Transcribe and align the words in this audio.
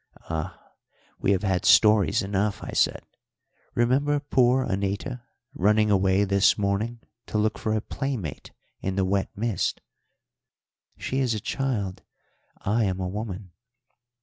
"Ah, 0.31 0.59
we 1.19 1.29
have 1.29 1.43
had 1.43 1.63
stories 1.63 2.23
enough," 2.23 2.63
I 2.63 2.71
said. 2.71 3.03
"Remember 3.75 4.19
poor 4.19 4.63
Anita 4.63 5.21
running 5.53 5.91
away 5.91 6.23
this 6.23 6.57
morning 6.57 7.01
to 7.27 7.37
look 7.37 7.59
for 7.59 7.75
a 7.75 7.81
playmate 7.81 8.51
in 8.81 8.95
the 8.95 9.05
wet 9.05 9.29
mist." 9.35 9.79
"She 10.97 11.19
is 11.19 11.35
a 11.35 11.39
child; 11.39 12.01
I 12.61 12.85
am 12.85 12.99
a 12.99 13.07
woman." 13.07 13.51